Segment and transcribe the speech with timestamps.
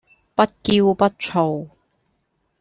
[0.33, 1.75] 不驕不躁